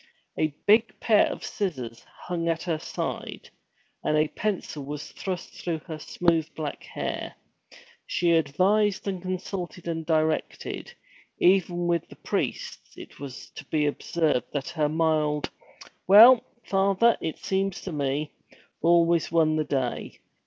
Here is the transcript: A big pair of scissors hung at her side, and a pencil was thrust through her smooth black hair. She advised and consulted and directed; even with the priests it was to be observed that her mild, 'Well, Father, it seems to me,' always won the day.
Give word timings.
A 0.35 0.47
big 0.65 0.99
pair 0.99 1.27
of 1.27 1.43
scissors 1.45 2.03
hung 2.23 2.47
at 2.49 2.63
her 2.63 2.79
side, 2.79 3.51
and 4.03 4.17
a 4.17 4.29
pencil 4.29 4.83
was 4.83 5.11
thrust 5.11 5.53
through 5.53 5.77
her 5.85 5.99
smooth 5.99 6.49
black 6.55 6.81
hair. 6.81 7.35
She 8.07 8.31
advised 8.31 9.07
and 9.07 9.21
consulted 9.21 9.87
and 9.87 10.03
directed; 10.03 10.91
even 11.37 11.85
with 11.85 12.07
the 12.09 12.15
priests 12.15 12.97
it 12.97 13.19
was 13.19 13.51
to 13.51 13.63
be 13.65 13.85
observed 13.85 14.47
that 14.53 14.69
her 14.69 14.89
mild, 14.89 15.51
'Well, 16.07 16.43
Father, 16.65 17.15
it 17.21 17.37
seems 17.37 17.79
to 17.81 17.91
me,' 17.91 18.31
always 18.81 19.31
won 19.31 19.55
the 19.55 19.63
day. 19.65 20.19